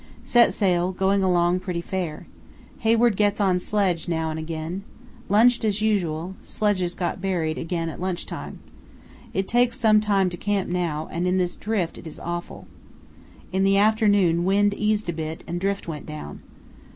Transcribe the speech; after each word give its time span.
Set 0.23 0.51
sail, 0.51 0.91
going 0.91 1.21
along 1.21 1.59
pretty 1.59 1.79
fair. 1.79 2.25
Hayward 2.79 3.15
gets 3.15 3.39
on 3.39 3.59
sledge 3.59 4.07
now 4.07 4.31
and 4.31 4.39
again. 4.39 4.81
Lunched 5.29 5.63
as 5.63 5.79
usual; 5.83 6.33
sledges 6.43 6.95
got 6.95 7.21
buried 7.21 7.59
again 7.59 7.87
at 7.87 8.01
lunch 8.01 8.25
time. 8.25 8.57
It 9.31 9.47
takes 9.47 9.79
some 9.79 10.01
time 10.01 10.31
to 10.31 10.37
camp 10.37 10.69
now, 10.69 11.07
and 11.11 11.27
in 11.27 11.37
this 11.37 11.55
drift 11.55 11.99
it 11.99 12.07
is 12.07 12.19
awful. 12.19 12.65
In 13.51 13.63
the 13.63 13.77
afternoon 13.77 14.43
wind 14.43 14.73
eased 14.73 15.07
a 15.07 15.13
bit 15.13 15.43
and 15.45 15.61
drift 15.61 15.87
went 15.87 16.07
down. 16.07 16.41